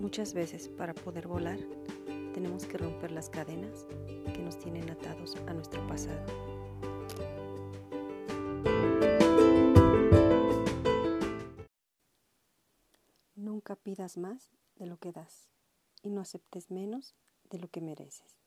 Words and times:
Muchas 0.00 0.32
veces 0.32 0.68
para 0.68 0.94
poder 0.94 1.26
volar 1.26 1.58
tenemos 2.32 2.66
que 2.66 2.78
romper 2.78 3.10
las 3.10 3.28
cadenas 3.28 3.86
que 4.32 4.42
nos 4.42 4.56
tienen 4.56 4.88
atados 4.90 5.34
a 5.48 5.52
nuestro 5.52 5.84
pasado. 5.88 6.24
Nunca 13.34 13.74
pidas 13.74 14.16
más 14.16 14.52
de 14.76 14.86
lo 14.86 14.98
que 14.98 15.10
das 15.10 15.50
y 16.02 16.10
no 16.10 16.20
aceptes 16.20 16.70
menos 16.70 17.16
de 17.50 17.58
lo 17.58 17.68
que 17.68 17.80
mereces. 17.80 18.38